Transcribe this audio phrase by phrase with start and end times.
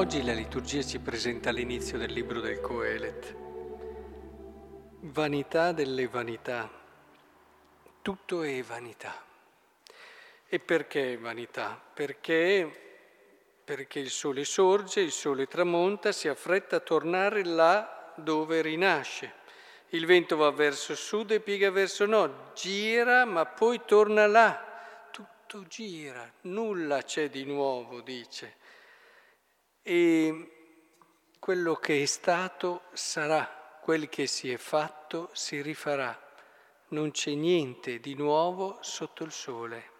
[0.00, 3.36] Oggi la liturgia ci presenta l'inizio del libro del Coelet.
[5.00, 6.70] Vanità delle vanità.
[8.00, 9.22] Tutto è vanità.
[10.48, 11.78] E perché vanità?
[11.92, 12.66] Perché,
[13.62, 19.34] perché il sole sorge, il sole tramonta, si affretta a tornare là dove rinasce.
[19.90, 25.08] Il vento va verso sud e piega verso nord, gira ma poi torna là.
[25.10, 28.56] Tutto gira, nulla c'è di nuovo, dice.
[29.82, 30.50] E
[31.38, 36.18] quello che è stato sarà, quel che si è fatto si rifarà.
[36.88, 39.90] Non c'è niente di nuovo sotto il sole.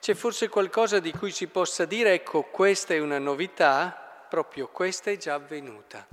[0.00, 5.10] C'è forse qualcosa di cui si possa dire, ecco, questa è una novità, proprio questa
[5.10, 6.06] è già avvenuta.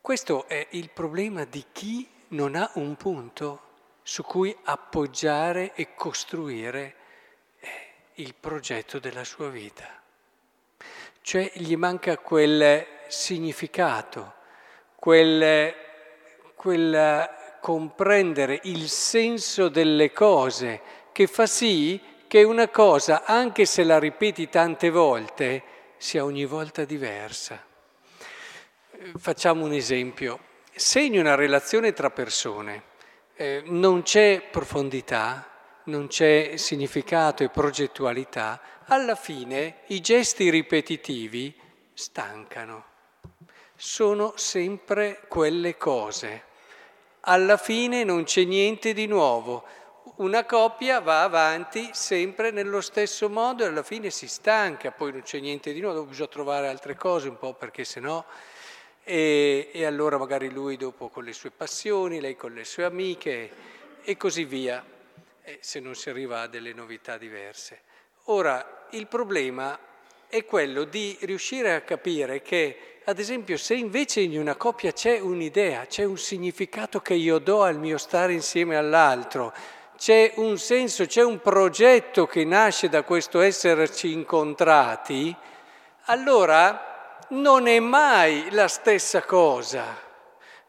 [0.00, 3.62] Questo è il problema di chi non ha un punto
[4.02, 6.96] su cui appoggiare e costruire
[8.16, 10.00] il progetto della sua vita.
[11.20, 14.34] Cioè gli manca quel significato,
[14.94, 15.74] quel,
[16.54, 20.80] quel comprendere il senso delle cose
[21.12, 25.62] che fa sì che una cosa, anche se la ripeti tante volte,
[25.96, 27.64] sia ogni volta diversa.
[29.16, 30.40] Facciamo un esempio.
[30.74, 32.82] Se in una relazione tra persone
[33.34, 35.55] eh, non c'è profondità,
[35.86, 41.54] non c'è significato e progettualità, alla fine i gesti ripetitivi
[41.92, 42.84] stancano.
[43.74, 46.44] Sono sempre quelle cose.
[47.20, 49.64] Alla fine non c'è niente di nuovo.
[50.16, 55.22] Una coppia va avanti sempre nello stesso modo e alla fine si stanca, poi non
[55.22, 58.24] c'è niente di nuovo, bisogna trovare altre cose un po' perché sennò...
[59.08, 63.50] E, e allora magari lui dopo con le sue passioni, lei con le sue amiche
[64.02, 64.84] e così via
[65.46, 67.82] eh, se non si arriva a delle novità diverse.
[68.24, 69.78] Ora, il problema
[70.26, 75.20] è quello di riuscire a capire che, ad esempio, se invece in una coppia c'è
[75.20, 79.54] un'idea, c'è un significato che io do al mio stare insieme all'altro,
[79.96, 85.34] c'è un senso, c'è un progetto che nasce da questo esserci incontrati,
[86.06, 89.96] allora non è mai la stessa cosa,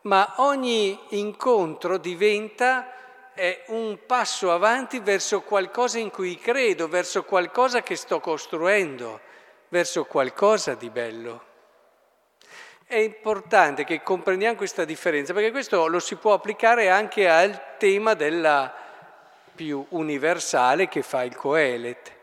[0.02, 2.92] ma ogni incontro diventa
[3.38, 9.22] è un passo avanti verso qualcosa in cui credo, verso qualcosa che sto costruendo,
[9.68, 11.46] verso qualcosa di bello.
[12.84, 18.16] È importante che comprendiamo questa differenza, perché questo lo si può applicare anche al tema
[18.16, 18.74] della
[19.54, 22.17] più universale che fa il Coelet.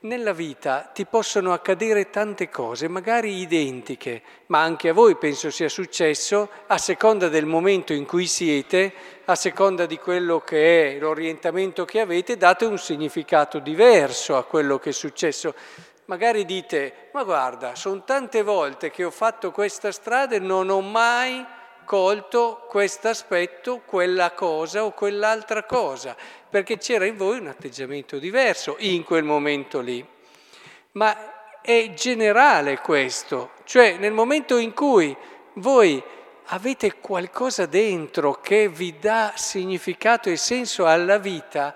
[0.00, 5.68] Nella vita ti possono accadere tante cose, magari identiche, ma anche a voi penso sia
[5.68, 8.92] successo, a seconda del momento in cui siete,
[9.24, 14.78] a seconda di quello che è l'orientamento che avete, date un significato diverso a quello
[14.78, 15.52] che è successo.
[16.04, 20.80] Magari dite, ma guarda, sono tante volte che ho fatto questa strada e non ho
[20.80, 21.44] mai
[21.88, 26.14] colto questo aspetto, quella cosa o quell'altra cosa,
[26.50, 30.06] perché c'era in voi un atteggiamento diverso in quel momento lì.
[30.92, 35.16] Ma è generale questo, cioè nel momento in cui
[35.54, 36.02] voi
[36.48, 41.74] avete qualcosa dentro che vi dà significato e senso alla vita,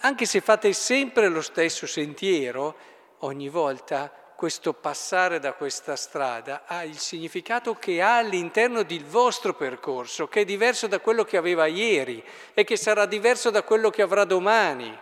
[0.00, 2.76] anche se fate sempre lo stesso sentiero,
[3.20, 9.52] ogni volta questo passare da questa strada ha il significato che ha all'interno del vostro
[9.52, 13.90] percorso, che è diverso da quello che aveva ieri e che sarà diverso da quello
[13.90, 14.96] che avrà domani.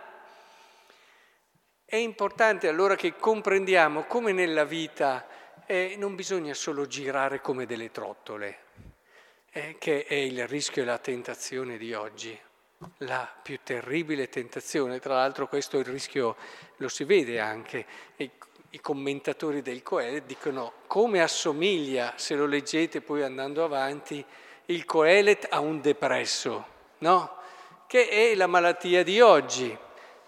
[1.84, 5.28] È importante allora che comprendiamo come nella vita
[5.66, 8.58] eh, non bisogna solo girare come delle trottole,
[9.50, 12.40] eh, che è il rischio e la tentazione di oggi
[12.98, 14.98] la più terribile tentazione.
[14.98, 16.36] Tra l'altro questo il rischio
[16.76, 17.84] lo si vede anche
[18.76, 24.22] i commentatori del Coelet dicono come assomiglia, se lo leggete poi andando avanti,
[24.66, 26.66] il Coelet a un depresso,
[26.98, 27.36] no?
[27.86, 29.76] Che è la malattia di oggi.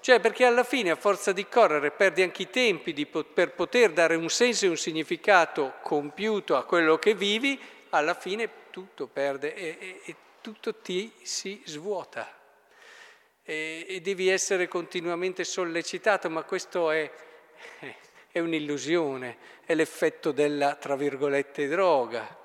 [0.00, 3.92] Cioè perché alla fine a forza di correre perdi anche i tempi di, per poter
[3.92, 7.60] dare un senso e un significato compiuto a quello che vivi,
[7.90, 12.34] alla fine tutto perde e, e, e tutto ti si svuota.
[13.42, 17.10] E, e, devi essere continuamente sollecitato, ma questo è,
[18.30, 22.36] è un'illusione, è l'effetto della, tra virgolette, droga.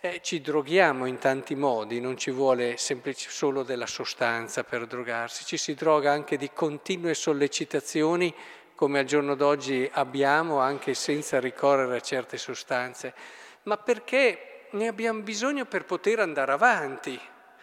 [0.00, 5.44] Eh, ci droghiamo in tanti modi, non ci vuole semplice, solo della sostanza per drogarsi,
[5.44, 8.34] ci si droga anche di continue sollecitazioni
[8.76, 13.14] come al giorno d'oggi abbiamo anche senza ricorrere a certe sostanze,
[13.62, 17.18] ma perché ne abbiamo bisogno per poter andare avanti,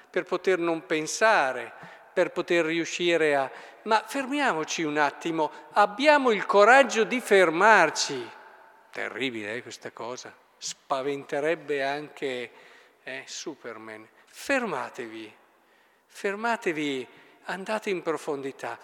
[0.10, 1.72] per poter non pensare,
[2.14, 3.52] per poter riuscire a...
[3.84, 8.30] Ma fermiamoci un attimo, abbiamo il coraggio di fermarci.
[8.92, 12.52] Terribile eh, questa cosa, spaventerebbe anche
[13.04, 14.08] eh, Superman.
[14.26, 15.36] Fermatevi,
[16.06, 17.08] fermatevi,
[17.46, 18.80] andate in profondità,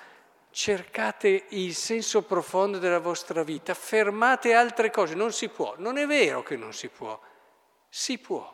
[0.52, 6.06] cercate il senso profondo della vostra vita, fermate altre cose, non si può, non è
[6.06, 7.20] vero che non si può,
[7.88, 8.54] si può,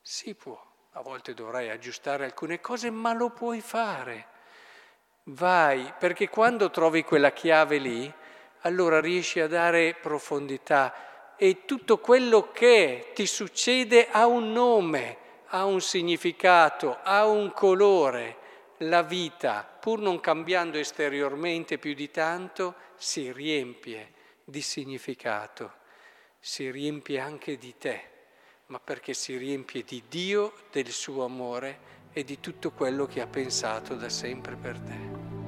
[0.00, 0.64] si può.
[0.96, 4.28] A volte dovrai aggiustare alcune cose, ma lo puoi fare.
[5.24, 8.10] Vai, perché quando trovi quella chiave lì,
[8.62, 15.66] allora riesci a dare profondità e tutto quello che ti succede ha un nome, ha
[15.66, 18.38] un significato, ha un colore.
[18.78, 24.14] La vita, pur non cambiando esteriormente più di tanto, si riempie
[24.44, 25.74] di significato,
[26.40, 28.14] si riempie anche di te
[28.66, 33.26] ma perché si riempie di Dio, del suo amore e di tutto quello che ha
[33.26, 35.45] pensato da sempre per te.